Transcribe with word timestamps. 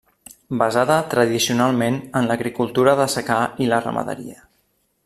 Basada 0.61 0.95
tradicionalment 1.11 2.01
en 2.21 2.31
l'agricultura 2.33 2.97
de 3.03 3.07
secà 3.17 3.39
i 3.67 3.71
la 3.75 3.83
ramaderia. 3.89 4.43